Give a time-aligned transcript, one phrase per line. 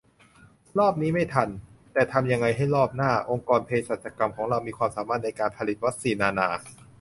[0.79, 1.49] รอบนี้ไม่ทัน
[1.93, 6.49] แต่ทำยังไงให้ในรอบหน้า องค์การเภสัชกรรมของเรามีความสามารถในการผลิตวัคซีนนานา